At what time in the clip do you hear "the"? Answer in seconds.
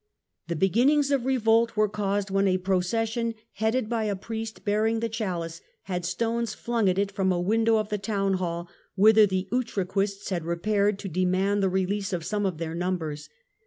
0.47-0.55, 4.99-5.09, 7.89-7.99, 9.27-9.47, 11.61-11.69